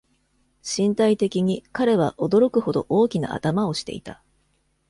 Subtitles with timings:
[0.63, 4.23] 身体的に、彼は驚くほど大きな頭をしていた。